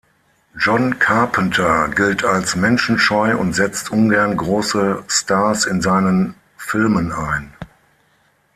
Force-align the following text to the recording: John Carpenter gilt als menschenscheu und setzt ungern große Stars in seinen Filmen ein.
John 0.57 0.97
Carpenter 0.97 1.87
gilt 1.89 2.25
als 2.25 2.55
menschenscheu 2.55 3.37
und 3.37 3.53
setzt 3.53 3.91
ungern 3.91 4.35
große 4.35 5.03
Stars 5.07 5.65
in 5.67 5.79
seinen 5.83 6.33
Filmen 6.57 7.11
ein. 7.11 7.53